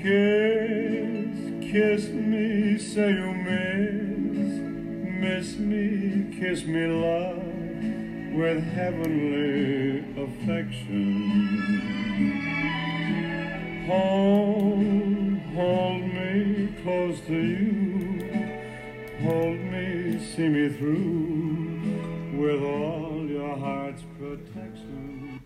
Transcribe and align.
Kiss, 0.00 1.34
kiss 1.60 2.08
me, 2.10 2.78
say 2.78 3.10
you 3.10 3.32
miss, 3.34 4.60
miss 5.20 5.58
me, 5.58 6.38
kiss 6.38 6.64
me, 6.64 6.86
love, 6.86 7.42
with 8.32 8.62
heavenly 8.74 10.04
affection. 10.22 11.48
Hold, 13.88 15.40
hold 15.56 16.02
me 16.02 16.68
close 16.84 17.20
to 17.26 17.34
you, 17.34 18.22
hold 19.20 19.58
me, 19.58 20.24
see 20.24 20.48
me 20.48 20.68
through, 20.68 22.38
with 22.40 22.62
all 22.62 23.26
your 23.26 23.56
heart's 23.56 24.04
protection. 24.16 25.42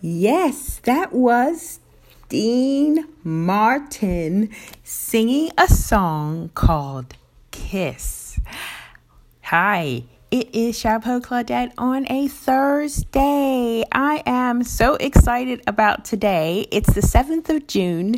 Yes, 0.00 0.80
that 0.84 1.12
was 1.12 1.80
Dean 2.28 3.06
Martin 3.22 4.48
singing 4.82 5.50
a 5.58 5.68
song 5.68 6.50
called 6.54 7.14
Kiss. 7.50 8.40
Hi, 9.42 10.04
it 10.30 10.54
is 10.54 10.78
Chapeau 10.78 11.20
Claudette 11.20 11.72
on 11.76 12.10
a 12.10 12.28
Thursday. 12.28 13.84
I 13.92 14.22
am 14.24 14.62
so 14.62 14.94
excited 14.94 15.62
about 15.66 16.06
today. 16.06 16.66
It's 16.72 16.94
the 16.94 17.02
7th 17.02 17.50
of 17.50 17.66
June, 17.66 18.14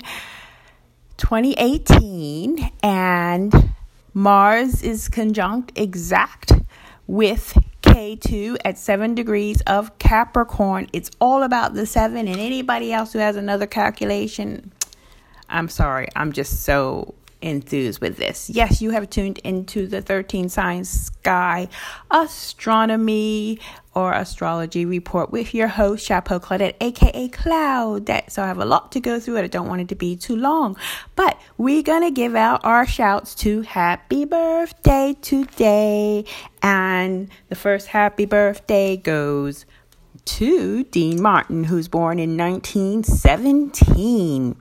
2018, 1.16 2.70
and 2.84 3.72
Mars 4.14 4.84
is 4.84 5.08
conjunct 5.08 5.72
exact 5.74 6.52
with 7.08 7.58
K2 7.96 8.58
at 8.62 8.76
7 8.76 9.14
degrees 9.14 9.62
of 9.62 9.98
Capricorn. 9.98 10.86
It's 10.92 11.10
all 11.18 11.42
about 11.42 11.72
the 11.72 11.86
7 11.86 12.28
and 12.28 12.38
anybody 12.38 12.92
else 12.92 13.14
who 13.14 13.20
has 13.20 13.36
another 13.36 13.66
calculation. 13.66 14.70
I'm 15.48 15.70
sorry. 15.70 16.08
I'm 16.14 16.32
just 16.32 16.64
so 16.64 17.14
enthused 17.42 18.00
with 18.00 18.16
this. 18.16 18.50
Yes, 18.50 18.80
you 18.80 18.90
have 18.90 19.10
tuned 19.10 19.38
into 19.38 19.86
the 19.86 20.02
13 20.02 20.48
Signs 20.48 20.88
Sky 20.88 21.68
Astronomy 22.10 23.60
or 23.94 24.12
Astrology 24.12 24.84
Report 24.84 25.30
with 25.30 25.54
your 25.54 25.68
host, 25.68 26.06
Chapeau 26.06 26.38
Claudette, 26.38 26.74
aka 26.80 27.28
Cloud. 27.28 28.10
So 28.28 28.42
I 28.42 28.46
have 28.46 28.58
a 28.58 28.64
lot 28.64 28.92
to 28.92 29.00
go 29.00 29.18
through 29.18 29.36
and 29.36 29.44
I 29.44 29.48
don't 29.48 29.68
want 29.68 29.80
it 29.80 29.88
to 29.88 29.94
be 29.94 30.16
too 30.16 30.36
long. 30.36 30.76
But 31.14 31.40
we're 31.56 31.82
gonna 31.82 32.10
give 32.10 32.34
out 32.34 32.64
our 32.64 32.86
shouts 32.86 33.34
to 33.36 33.62
happy 33.62 34.24
birthday 34.24 35.16
today. 35.20 36.24
And 36.62 37.28
the 37.48 37.56
first 37.56 37.88
happy 37.88 38.26
birthday 38.26 38.96
goes 38.96 39.64
to 40.24 40.84
Dean 40.84 41.22
Martin, 41.22 41.64
who's 41.64 41.88
born 41.88 42.18
in 42.18 42.36
1917 42.36 44.56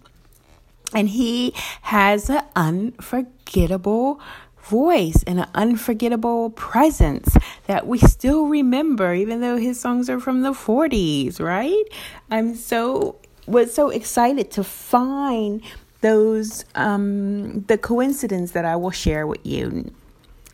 and 0.95 1.09
he 1.09 1.53
has 1.83 2.29
an 2.29 2.43
unforgettable 2.55 4.19
voice 4.63 5.23
and 5.27 5.41
an 5.41 5.49
unforgettable 5.53 6.49
presence 6.51 7.37
that 7.67 7.85
we 7.85 7.99
still 7.99 8.47
remember 8.47 9.13
even 9.13 9.41
though 9.41 9.57
his 9.57 9.79
songs 9.79 10.09
are 10.09 10.19
from 10.19 10.41
the 10.41 10.53
40s 10.53 11.39
right? 11.39 11.83
I'm 12.31 12.55
so 12.55 13.17
was 13.45 13.73
so 13.75 13.89
excited 13.89 14.49
to 14.51 14.63
find 14.63 15.61
those 16.01 16.65
um 16.73 17.61
the 17.67 17.77
coincidence 17.77 18.51
that 18.51 18.65
i 18.65 18.75
will 18.75 18.91
share 18.91 19.27
with 19.27 19.45
you 19.45 19.91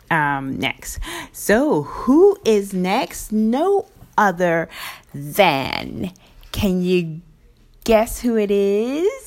um 0.09 0.57
next. 0.59 0.99
So 1.31 1.83
who 1.83 2.37
is 2.43 2.73
next? 2.73 3.31
No 3.31 3.87
other 4.17 4.67
than 5.13 6.11
can 6.51 6.81
you 6.81 7.21
guess 7.85 8.19
who 8.19 8.37
it 8.37 8.51
is 8.51 9.20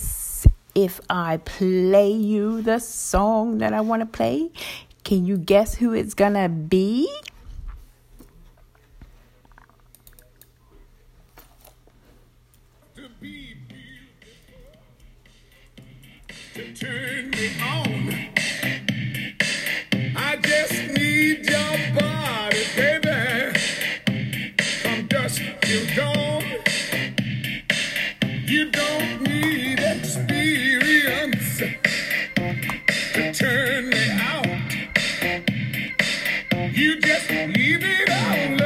if 0.74 1.00
I 1.08 1.38
play 1.38 2.10
you 2.10 2.62
the 2.62 2.78
song 2.78 3.58
that 3.58 3.72
I 3.72 3.80
want 3.80 4.00
to 4.00 4.06
play, 4.06 4.50
can 5.04 5.24
you 5.24 5.36
guess 5.36 5.76
who 5.76 5.92
it's 5.92 6.14
be? 6.48 7.08
To 12.96 13.08
be 13.20 13.54
turn 16.74 17.30
me 17.30 17.50
on. 17.60 18.43
You 36.74 36.96
just 36.96 37.30
leave 37.30 37.84
it 37.84 38.10
all 38.10 38.63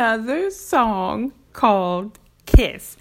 Another 0.00 0.50
song 0.50 1.34
called 1.52 2.18
Kiss. 2.46 2.96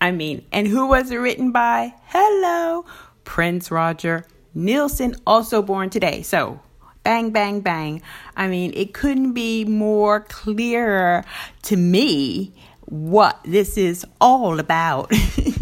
I 0.00 0.10
mean, 0.10 0.44
and 0.50 0.66
who 0.66 0.88
was 0.88 1.12
it 1.12 1.18
written 1.18 1.52
by? 1.52 1.94
Hello, 2.06 2.84
Prince 3.22 3.70
Roger 3.70 4.26
Nelson, 4.52 5.14
also 5.24 5.62
born 5.62 5.90
today. 5.90 6.22
So, 6.22 6.58
bang, 7.04 7.30
bang, 7.30 7.60
bang. 7.60 8.02
I 8.36 8.48
mean, 8.48 8.72
it 8.74 8.92
couldn't 8.92 9.32
be 9.32 9.64
more 9.64 10.22
clearer 10.22 11.24
to 11.62 11.76
me 11.76 12.52
what 12.80 13.38
this 13.44 13.78
is 13.78 14.04
all 14.20 14.58
about. 14.58 15.12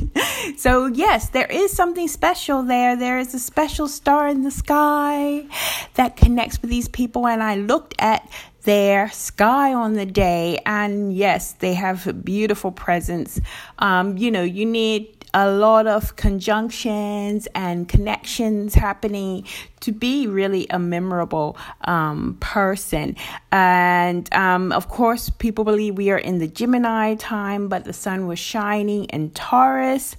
so, 0.59 0.87
yes, 0.87 1.29
there 1.29 1.47
is 1.47 1.73
something 1.73 2.09
special 2.09 2.65
there. 2.65 2.97
There 2.97 3.21
is 3.21 3.33
a 3.33 3.39
special 3.39 3.87
star 3.87 4.27
in 4.27 4.43
the 4.43 4.51
sky 4.51 5.47
that 5.95 6.17
connects 6.17 6.61
with 6.61 6.69
these 6.69 6.89
people. 6.89 7.29
And 7.29 7.45
I 7.45 7.55
looked 7.55 7.95
at 8.01 8.29
their 8.63 9.09
sky 9.11 9.73
on 9.73 9.93
the 9.93 10.05
day, 10.05 10.59
and 10.67 11.15
yes, 11.15 11.53
they 11.53 11.75
have 11.75 12.09
a 12.09 12.13
beautiful 12.13 12.73
presence. 12.73 13.41
Um, 13.79 14.19
you 14.19 14.33
know, 14.33 14.43
you 14.43 14.67
need 14.67 15.27
a 15.33 15.49
lot 15.49 15.87
of 15.87 16.17
conjunctions 16.17 17.47
and 17.55 17.89
connections 17.89 18.75
happening 18.75 19.47
to 19.81 19.93
be 19.93 20.27
really 20.27 20.67
a 20.71 20.79
memorable 20.79 21.57
um, 21.83 22.37
person. 22.41 23.15
And 23.53 24.29
um, 24.35 24.73
of 24.73 24.89
course, 24.89 25.31
people 25.31 25.65
believe 25.65 25.97
we 25.97 26.11
are 26.11 26.19
in 26.19 26.39
the 26.39 26.49
Gemini 26.49 27.15
time, 27.15 27.69
but 27.69 27.85
the 27.85 27.93
sun 27.93 28.27
was 28.27 28.41
shining 28.41 29.05
in 29.05 29.31
Taurus 29.31 30.17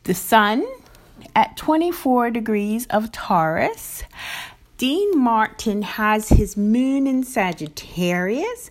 the 0.05 0.15
sun 0.15 0.65
at 1.35 1.57
24 1.57 2.31
degrees 2.31 2.87
of 2.87 3.13
Taurus. 3.13 4.05
Dean 4.77 5.19
Martin 5.19 5.83
has 5.83 6.29
his 6.29 6.57
moon 6.57 7.07
in 7.07 7.23
Sagittarius, 7.23 8.71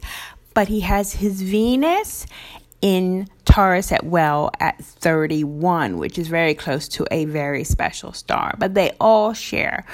but 0.54 0.68
he 0.68 0.82
has 0.82 1.14
his 1.14 1.42
Venus 1.42 2.26
in 2.84 3.30
Taurus 3.46 3.94
at 3.94 4.06
well 4.06 4.52
at 4.60 4.78
31, 4.84 5.98
which 5.98 6.20
is 6.20 6.28
very 6.28 6.54
close 6.54 6.90
to 6.90 7.08
a 7.12 7.24
very 7.26 7.64
special 7.64 8.12
star. 8.12 8.56
But 8.60 8.74
they 8.74 8.92
all 9.00 9.32
share, 9.34 9.86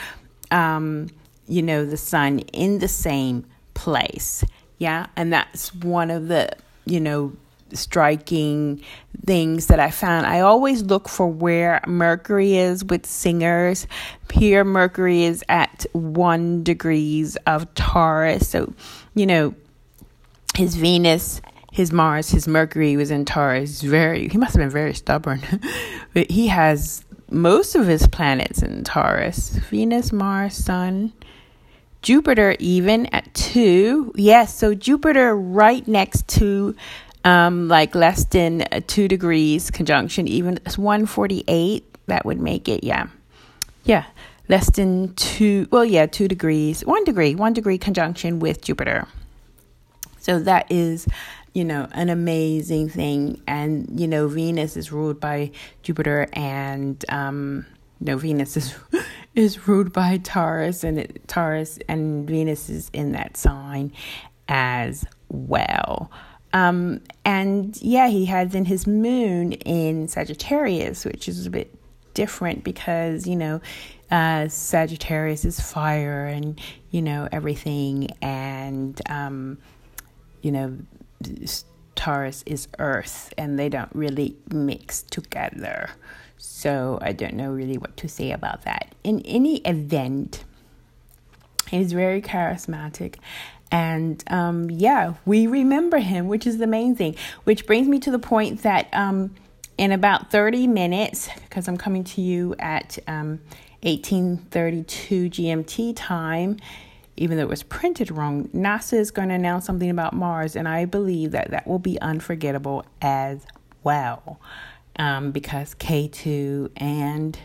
um, 0.50 1.10
you 1.48 1.62
know, 1.62 1.86
the 1.86 1.98
sun 1.98 2.40
in 2.40 2.80
the 2.80 2.88
same 2.88 3.46
place. 3.76 4.44
Yeah. 4.80 5.06
And 5.16 5.32
that's 5.32 5.74
one 5.76 6.10
of 6.10 6.30
the, 6.30 6.50
you 6.86 7.00
know, 7.00 7.34
striking 7.74 8.84
things 9.24 9.68
that 9.68 9.80
I 9.80 9.92
found. 9.92 10.26
I 10.26 10.40
always 10.40 10.82
look 10.82 11.08
for 11.08 11.28
where 11.28 11.82
Mercury 11.86 12.58
is 12.58 12.84
with 12.84 13.06
singers. 13.06 13.86
Here, 14.34 14.64
Mercury 14.64 15.26
is 15.26 15.44
at 15.48 15.86
one 15.92 16.64
degrees 16.64 17.36
of 17.46 17.72
Taurus. 17.76 18.50
So, 18.50 18.74
you 19.14 19.28
know, 19.28 19.54
his 20.58 20.76
Venus, 20.76 21.40
his 21.71 21.92
Mars, 21.92 22.30
his 22.30 22.48
Mercury 22.48 22.98
was 22.98 23.12
in 23.12 23.25
Taurus. 23.25 23.81
Very, 23.81 24.27
he 24.27 24.38
must 24.38 24.54
have 24.54 24.62
been 24.62 24.69
very 24.69 24.94
stubborn. 24.94 25.42
but 26.13 26.30
he 26.31 26.48
has 26.48 27.04
most 27.30 27.75
of 27.75 27.88
his 27.88 28.07
planets 28.07 28.62
in 28.62 28.83
Taurus 28.83 29.50
Venus, 29.69 30.12
Mars, 30.12 30.56
Sun, 30.56 31.13
Jupiter, 32.01 32.56
even 32.60 33.06
at 33.07 33.33
two. 33.33 34.12
Yes, 34.16 34.56
so 34.56 34.74
Jupiter 34.74 35.36
right 35.36 35.88
next 35.88 36.27
to 36.30 36.75
um, 37.24 37.68
like 37.68 37.95
less 37.95 38.25
than 38.25 38.66
two 38.88 39.07
degrees 39.07 39.69
conjunction, 39.71 40.27
even 40.27 40.57
it's 40.66 40.77
148, 40.77 41.83
that 42.07 42.25
would 42.25 42.39
make 42.39 42.68
it, 42.69 42.83
yeah. 42.83 43.07
Yeah, 43.83 44.06
less 44.48 44.69
than 44.71 45.13
two, 45.16 45.68
well, 45.71 45.86
yeah, 45.86 46.06
two 46.06 46.27
degrees, 46.27 46.86
one 46.86 47.04
degree, 47.04 47.36
one 47.36 47.54
degree 47.54 47.77
conjunction 47.77 48.39
with 48.39 48.62
Jupiter. 48.62 49.07
So 50.19 50.39
that 50.39 50.71
is, 50.71 51.07
you 51.54 51.66
know, 51.66 51.88
an 51.92 52.10
amazing 52.10 52.90
thing. 52.90 53.42
And, 53.48 54.00
you 54.00 54.07
know, 54.07 54.28
Venus 54.28 54.78
is 54.78 54.92
ruled 54.92 55.19
by 55.19 55.51
Jupiter 55.84 56.28
and, 56.34 57.04
um, 57.10 57.66
no, 58.00 58.18
Venus 58.18 58.56
is 58.56 58.75
is 59.36 59.68
ruled 59.68 59.94
by 59.94 60.18
Taurus, 60.18 60.84
and 60.84 61.00
it, 61.00 61.28
Taurus 61.28 61.80
and 61.88 62.28
Venus 62.28 62.69
is 62.69 62.90
in 62.94 63.12
that 63.13 63.38
sign 63.38 63.92
as 64.48 65.06
well. 65.30 66.12
Um, 66.51 67.01
and 67.25 67.80
yeah, 67.81 68.07
he 68.07 68.25
has 68.25 68.56
in 68.56 68.66
his 68.66 68.88
moon 68.88 69.54
in 69.54 70.07
Sagittarius, 70.07 71.06
which 71.06 71.28
is 71.28 71.45
a 71.45 71.50
bit 71.50 71.75
different 72.13 72.63
because 72.63 73.28
you 73.28 73.36
know 73.36 73.62
uh, 74.10 74.48
Sagittarius 74.48 75.45
is 75.45 75.60
fire 75.60 76.25
and 76.25 76.60
you 76.92 77.02
know 77.02 77.28
everything, 77.31 78.12
and 78.22 79.00
um, 79.10 79.57
you 80.42 80.52
know 80.52 80.78
Taurus 81.95 82.44
is 82.45 82.68
earth, 82.80 83.33
and 83.38 83.60
they 83.60 83.69
don't 83.69 83.94
really 83.94 84.38
mix 84.51 85.01
together. 85.04 85.89
So 86.38 86.98
I 87.01 87.12
don't 87.12 87.33
know 87.33 87.51
really 87.51 87.77
what 87.77 87.98
to 87.98 88.07
say 88.07 88.31
about 88.31 88.63
that. 88.63 88.95
In 89.04 89.21
any 89.21 89.57
event, 89.57 90.45
he's 91.69 91.92
very 91.92 92.21
charismatic. 92.21 93.16
And 93.71 94.24
um, 94.27 94.71
yeah, 94.71 95.16
we 95.25 95.48
remember 95.48 95.98
him, 95.98 96.27
which 96.27 96.48
is 96.48 96.57
the 96.57 96.68
main 96.68 96.95
thing. 96.95 97.16
Which 97.44 97.68
brings 97.68 97.88
me 97.88 98.00
to 98.00 98.12
the 98.12 98.19
point 98.19 98.63
that 98.63 98.88
um, 98.94 99.36
in 99.77 99.92
about 99.92 100.31
30 100.31 100.68
minutes, 100.68 101.30
because 101.44 101.68
I'm 101.68 101.77
coming 101.77 102.04
to 102.06 102.21
you 102.21 102.56
at 102.60 102.98
um, 103.07 103.39
1832 103.81 105.30
GMT 105.30 105.94
time, 105.95 106.57
even 107.19 107.38
though 107.38 107.44
it 107.44 107.50
was 107.50 107.63
printed 107.63 108.12
wrong, 108.12 108.48
NASA 108.50 108.94
is 108.94 109.12
going 109.12 109.27
to 109.27 109.36
announce 109.36 109.66
something 109.66 109.89
about 109.89 110.13
Mars, 110.13 110.56
and 110.56 110.68
I 110.68 110.86
believe 110.86 111.31
that 111.31 111.51
that 111.51 111.68
will 111.68 111.80
be 111.80 112.00
unforgettable 112.00 112.86
as 113.01 113.45
well 113.83 114.39
um, 114.98 115.31
because 115.31 115.75
K2 115.75 116.71
and 116.77 117.38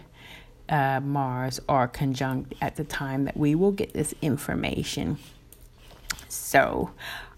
uh, 0.69 1.01
Mars 1.01 1.61
are 1.69 1.89
conjunct 1.89 2.55
at 2.61 2.77
the 2.77 2.85
time 2.85 3.25
that 3.25 3.37
we 3.37 3.55
will 3.55 3.73
get 3.73 3.93
this 3.93 4.15
information. 4.23 5.19
So 6.29 6.91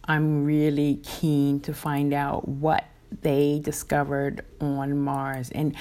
I'm 0.05 0.45
really 0.45 1.01
keen 1.03 1.61
to 1.61 1.73
find 1.73 2.13
out 2.13 2.47
what 2.47 2.85
they 3.23 3.61
discovered 3.63 4.45
on 4.61 4.99
Mars 4.99 5.51
and 5.51 5.75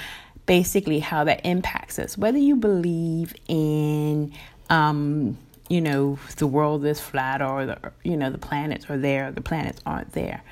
basically 0.45 0.99
how 0.99 1.25
that 1.25 1.45
impacts 1.45 1.99
us. 1.99 2.17
Whether 2.17 2.37
you 2.37 2.55
believe 2.55 3.33
in, 3.47 4.31
um, 4.69 5.37
you 5.69 5.81
know, 5.81 6.19
the 6.37 6.47
world 6.47 6.85
is 6.85 6.99
flat 6.99 7.41
or 7.41 7.65
the, 7.65 7.77
you 8.03 8.15
know, 8.15 8.29
the 8.29 8.37
planets 8.37 8.89
are 8.89 8.97
there, 8.97 9.31
the 9.31 9.41
planets 9.41 9.81
aren't 9.85 10.11
there, 10.11 10.43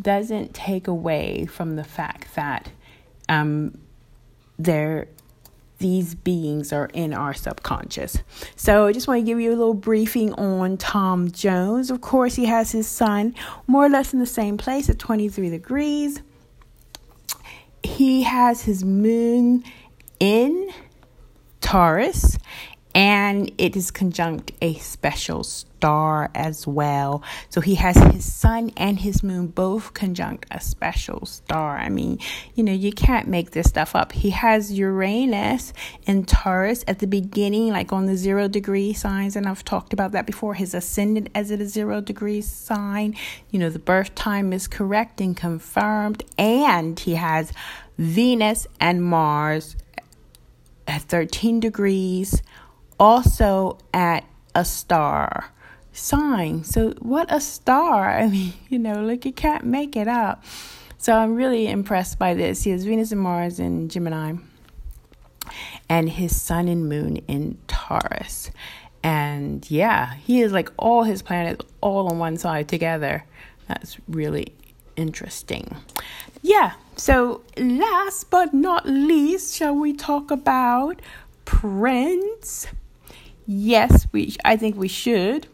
doesn't 0.00 0.54
take 0.54 0.88
away 0.88 1.46
from 1.46 1.76
the 1.76 1.84
fact 1.84 2.34
that 2.34 2.70
um, 3.28 3.78
they're 4.58 5.08
these 5.78 6.14
beings 6.14 6.72
are 6.72 6.88
in 6.94 7.12
our 7.12 7.34
subconscious. 7.34 8.18
So 8.56 8.86
I 8.86 8.92
just 8.92 9.08
want 9.08 9.20
to 9.20 9.26
give 9.26 9.40
you 9.40 9.50
a 9.50 9.56
little 9.56 9.74
briefing 9.74 10.32
on 10.34 10.76
Tom 10.76 11.30
Jones. 11.30 11.90
Of 11.90 12.00
course, 12.00 12.36
he 12.36 12.46
has 12.46 12.72
his 12.72 12.86
sun 12.86 13.34
more 13.66 13.84
or 13.84 13.88
less 13.88 14.12
in 14.12 14.20
the 14.20 14.26
same 14.26 14.56
place 14.56 14.88
at 14.88 14.98
23 14.98 15.50
degrees. 15.50 16.22
He 17.82 18.22
has 18.22 18.62
his 18.62 18.84
moon 18.84 19.64
in 20.20 20.70
Taurus 21.60 22.38
and 22.94 23.50
it 23.58 23.76
is 23.76 23.90
conjunct 23.90 24.52
a 24.62 24.74
special 24.74 25.42
star 25.42 26.30
as 26.34 26.66
well. 26.66 27.22
So 27.50 27.60
he 27.60 27.74
has 27.74 27.96
his 27.96 28.32
sun 28.32 28.70
and 28.76 29.00
his 29.00 29.22
moon 29.22 29.48
both 29.48 29.92
conjunct 29.94 30.46
a 30.50 30.60
special 30.60 31.26
star. 31.26 31.76
I 31.76 31.88
mean, 31.88 32.20
you 32.54 32.62
know, 32.62 32.72
you 32.72 32.92
can't 32.92 33.26
make 33.26 33.50
this 33.50 33.68
stuff 33.68 33.96
up. 33.96 34.12
He 34.12 34.30
has 34.30 34.72
Uranus 34.72 35.72
in 36.06 36.24
Taurus 36.24 36.84
at 36.86 37.00
the 37.00 37.08
beginning, 37.08 37.70
like 37.70 37.92
on 37.92 38.06
the 38.06 38.16
zero 38.16 38.46
degree 38.46 38.92
signs, 38.92 39.34
and 39.34 39.46
I've 39.46 39.64
talked 39.64 39.92
about 39.92 40.12
that 40.12 40.24
before. 40.24 40.54
His 40.54 40.72
ascendant 40.72 41.30
as 41.34 41.50
it 41.50 41.60
a 41.60 41.66
zero 41.66 42.00
degree 42.00 42.40
sign. 42.40 43.16
You 43.50 43.58
know, 43.58 43.70
the 43.70 43.80
birth 43.80 44.14
time 44.14 44.52
is 44.52 44.68
correct 44.68 45.20
and 45.20 45.36
confirmed, 45.36 46.22
and 46.38 46.98
he 46.98 47.16
has 47.16 47.52
Venus 47.98 48.66
and 48.80 49.02
Mars 49.04 49.76
at 50.86 51.02
13 51.02 51.60
degrees 51.60 52.42
also 52.98 53.78
at 53.92 54.24
a 54.54 54.64
star 54.64 55.50
sign. 55.92 56.64
So, 56.64 56.90
what 56.98 57.32
a 57.32 57.40
star! 57.40 58.10
I 58.18 58.28
mean, 58.28 58.52
you 58.68 58.78
know, 58.78 59.02
like 59.02 59.24
you 59.24 59.32
can't 59.32 59.64
make 59.64 59.96
it 59.96 60.08
up. 60.08 60.44
So, 60.98 61.12
I'm 61.14 61.34
really 61.34 61.68
impressed 61.68 62.18
by 62.18 62.34
this. 62.34 62.64
He 62.64 62.70
has 62.70 62.84
Venus 62.84 63.12
and 63.12 63.20
Mars 63.20 63.58
in 63.58 63.88
Gemini, 63.88 64.34
and 65.88 66.08
his 66.08 66.40
sun 66.40 66.68
and 66.68 66.88
moon 66.88 67.18
in 67.28 67.58
Taurus. 67.66 68.50
And 69.02 69.70
yeah, 69.70 70.14
he 70.14 70.40
is 70.40 70.52
like 70.52 70.70
all 70.78 71.02
his 71.02 71.20
planets 71.20 71.64
all 71.82 72.08
on 72.10 72.18
one 72.18 72.38
side 72.38 72.68
together. 72.68 73.24
That's 73.68 73.98
really 74.08 74.54
interesting. 74.96 75.76
Yeah, 76.40 76.72
so 76.96 77.42
last 77.58 78.30
but 78.30 78.54
not 78.54 78.86
least, 78.86 79.54
shall 79.54 79.74
we 79.74 79.92
talk 79.92 80.30
about 80.30 81.00
Prince? 81.44 82.66
Yes, 83.46 84.06
we 84.12 84.36
I 84.44 84.56
think 84.56 84.76
we 84.76 84.88
should. 84.88 85.46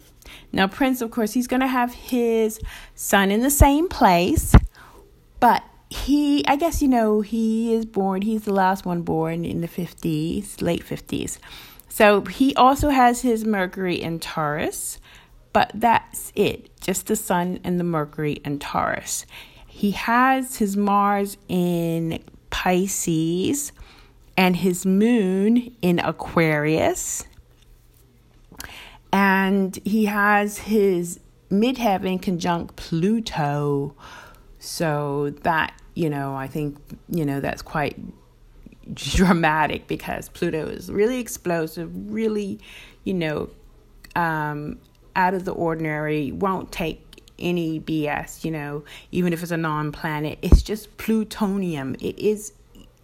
Now 0.53 0.69
Prince 0.69 1.01
of 1.01 1.11
course 1.11 1.33
he's 1.33 1.47
going 1.47 1.61
to 1.61 1.67
have 1.67 1.93
his 1.93 2.61
sun 2.95 3.31
in 3.31 3.41
the 3.41 3.51
same 3.51 3.89
place, 3.89 4.55
but 5.41 5.63
he 5.89 6.47
I 6.47 6.57
guess 6.57 6.81
you 6.81 6.89
know 6.89 7.21
he 7.21 7.75
is 7.75 7.85
born 7.85 8.23
he's 8.23 8.45
the 8.45 8.53
last 8.53 8.87
one 8.87 9.03
born 9.03 9.45
in 9.45 9.61
the 9.61 9.69
50s, 9.69 10.62
late 10.62 10.85
50s. 10.85 11.38
So 11.88 12.23
he 12.23 12.55
also 12.55 12.91
has 12.91 13.23
his 13.23 13.45
Mercury 13.45 14.00
in 14.00 14.21
Taurus, 14.21 14.99
but 15.53 15.73
that's 15.75 16.33
it. 16.37 16.71
Just 16.81 17.09
the 17.09 17.17
sun 17.17 17.59
and 17.64 17.81
the 17.81 17.85
Mercury 17.85 18.35
in 18.45 18.61
Taurus. 18.61 19.26
He 19.67 19.91
has 19.93 20.57
his 20.57 20.76
Mars 20.76 21.37
in 21.49 22.23
Pisces 22.50 23.73
and 24.37 24.57
his 24.57 24.87
moon 24.87 25.75
in 25.83 25.99
Aquarius 25.99 27.25
and 29.12 29.79
he 29.85 30.07
has 30.07 30.59
his 30.59 31.21
midheaven 31.50 32.21
conjunct 32.21 32.76
Pluto. 32.76 33.95
So 34.59 35.31
that, 35.43 35.73
you 35.95 36.11
know, 36.11 36.35
I 36.35 36.47
think, 36.47 36.76
you 37.09 37.25
know, 37.25 37.40
that's 37.40 37.62
quite 37.62 37.99
dramatic 38.95 39.87
because 39.87 40.29
Pluto 40.29 40.67
is 40.67 40.90
really 40.90 41.19
explosive, 41.19 41.90
really, 42.12 42.61
you 43.05 43.14
know, 43.14 43.50
um, 44.17 44.79
out 45.17 45.35
of 45.35 45.45
the 45.45 45.52
ordinary, 45.52 46.33
won't 46.33 46.71
take 46.71 47.23
any 47.38 47.81
BS, 47.81 48.45
you 48.45 48.50
know, 48.50 48.85
even 49.11 49.33
if 49.33 49.43
it's 49.43 49.50
a 49.50 49.57
non 49.57 49.93
planet. 49.93 50.38
It's 50.43 50.62
just 50.62 50.97
plutonium. 50.99 51.95
It 52.00 52.19
is 52.19 52.52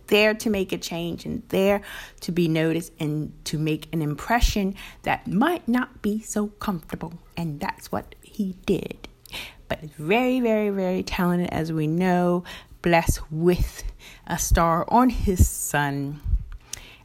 there 0.09 0.35
to 0.35 0.51
make 0.51 0.73
a 0.73 0.79
change 0.79 1.25
and 1.25 1.43
there 1.49 1.83
to 2.21 2.33
be 2.33 2.49
noticed 2.49 2.93
and 2.99 3.33
to 3.47 3.59
make 3.59 3.89
an 3.93 4.03
impression 4.03 4.75
that 5.03 5.27
might 5.27 5.67
not 5.69 6.03
be 6.03 6.21
so 6.21 6.49
comfortable. 6.49 7.15
And 7.37 7.61
that's 7.61 7.93
what 7.93 8.15
he 8.23 8.57
did. 8.67 9.09
But 9.69 9.83
very, 9.97 10.41
very, 10.41 10.71
very 10.71 11.03
talented, 11.03 11.51
as 11.51 11.73
we 11.73 11.87
know, 11.87 12.45
blessed 12.83 13.21
with 13.31 13.83
a 14.27 14.39
star 14.39 14.85
on 14.89 15.11
his 15.11 15.49
sun. 15.49 16.21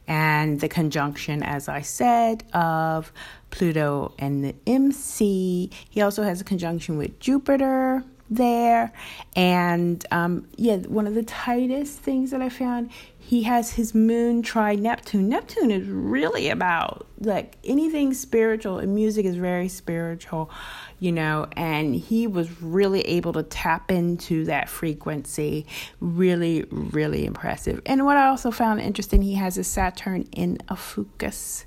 And 0.06 0.60
the 0.60 0.68
conjunction, 0.68 1.42
as 1.42 1.68
I 1.68 1.80
said, 1.80 2.44
of 2.52 3.12
Pluto 3.50 4.14
and 4.18 4.44
the 4.44 4.54
MC. 4.66 5.70
He 5.90 6.00
also 6.00 6.22
has 6.24 6.40
a 6.40 6.44
conjunction 6.44 6.98
with 6.98 7.20
Jupiter, 7.20 8.04
there. 8.36 8.92
And 9.36 10.04
um, 10.10 10.48
yeah, 10.56 10.76
one 10.78 11.06
of 11.06 11.14
the 11.14 11.22
tightest 11.22 11.98
things 11.98 12.30
that 12.30 12.40
I 12.40 12.48
found, 12.48 12.90
he 13.18 13.44
has 13.44 13.72
his 13.72 13.94
moon 13.94 14.42
trine 14.42 14.82
Neptune. 14.82 15.28
Neptune 15.28 15.70
is 15.70 15.86
really 15.86 16.48
about 16.48 17.06
like 17.20 17.56
anything 17.64 18.14
spiritual, 18.14 18.78
and 18.78 18.94
music 18.94 19.24
is 19.24 19.36
very 19.36 19.68
spiritual, 19.68 20.50
you 20.98 21.12
know. 21.12 21.46
And 21.56 21.94
he 21.94 22.26
was 22.26 22.62
really 22.62 23.02
able 23.02 23.32
to 23.34 23.42
tap 23.42 23.90
into 23.90 24.44
that 24.46 24.68
frequency. 24.68 25.66
Really, 26.00 26.64
really 26.70 27.24
impressive. 27.24 27.80
And 27.86 28.04
what 28.04 28.16
I 28.16 28.26
also 28.26 28.50
found 28.50 28.80
interesting, 28.80 29.22
he 29.22 29.34
has 29.34 29.56
a 29.56 29.64
Saturn 29.64 30.28
in 30.32 30.58
Ophiuchus 30.68 31.66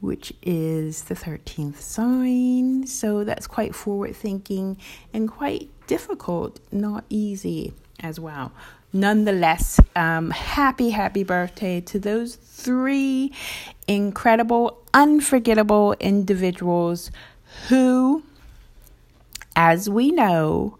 which 0.00 0.32
is 0.42 1.04
the 1.04 1.14
13th 1.14 1.80
sign. 1.80 2.86
So 2.86 3.24
that's 3.24 3.46
quite 3.46 3.74
forward 3.74 4.14
thinking 4.14 4.78
and 5.12 5.28
quite 5.28 5.70
difficult, 5.88 6.60
not 6.70 7.04
easy 7.10 7.72
as 7.98 8.20
well. 8.20 8.52
Nonetheless, 8.92 9.80
um, 9.96 10.30
happy, 10.30 10.90
happy 10.90 11.24
birthday 11.24 11.80
to 11.82 11.98
those 11.98 12.36
three 12.36 13.32
incredible, 13.88 14.80
unforgettable 14.94 15.94
individuals 15.98 17.10
who, 17.68 18.22
as 19.56 19.90
we 19.90 20.12
know, 20.12 20.78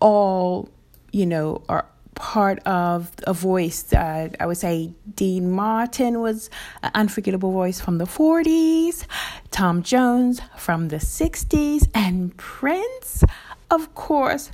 all, 0.00 0.68
you 1.10 1.26
know, 1.26 1.62
are 1.68 1.86
part 2.18 2.58
of 2.66 3.12
a 3.26 3.32
voice. 3.32 3.92
Uh, 3.92 4.28
I 4.38 4.46
would 4.46 4.56
say 4.56 4.92
Dean 5.14 5.50
Martin 5.50 6.20
was 6.20 6.50
an 6.82 6.90
unforgettable 6.94 7.52
voice 7.52 7.80
from 7.80 7.98
the 7.98 8.04
40s, 8.04 9.06
Tom 9.50 9.82
Jones 9.82 10.40
from 10.56 10.88
the 10.88 10.96
60s, 10.96 11.88
and 11.94 12.36
Prince, 12.36 13.24
of 13.70 13.94
course, 13.94 14.50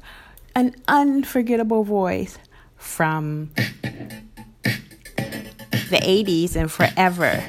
an 0.55 0.75
unforgettable 0.89 1.85
voice 1.85 2.39
from 2.77 3.51
the 4.65 6.01
80s 6.03 6.57
and 6.57 6.71
forever. 6.71 7.43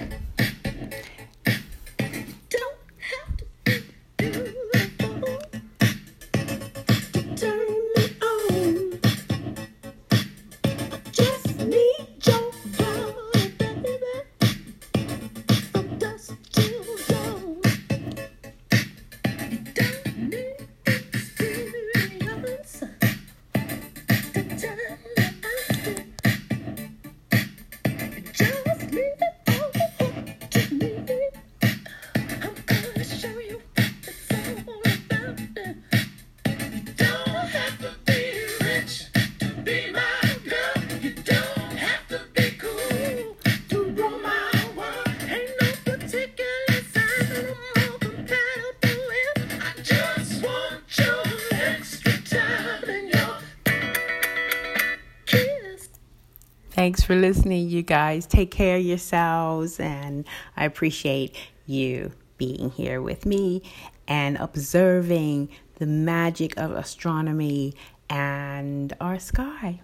Thanks 56.76 57.02
for 57.02 57.16
listening, 57.16 57.70
you 57.70 57.84
guys. 57.84 58.26
Take 58.28 58.52
care 58.52 58.76
of 58.76 58.84
yourselves, 58.84 59.80
and 59.80 60.26
I 60.58 60.66
appreciate 60.66 61.34
you 61.66 62.12
being 62.38 62.70
here 62.70 63.02
with 63.02 63.26
me 63.26 63.62
and 64.10 64.36
observing 64.36 65.48
the 65.76 65.86
magic 65.86 66.58
of 66.58 66.72
astronomy 66.72 67.76
and 68.10 68.92
our 69.00 69.20
sky. 69.20 69.80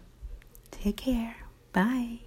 Take 0.69 0.97
care. 0.97 1.37
Bye. 1.71 2.19